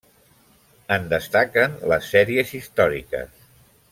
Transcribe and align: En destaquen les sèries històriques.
En 0.95 1.05
destaquen 1.11 1.77
les 1.93 2.09
sèries 2.15 2.57
històriques. 2.61 3.47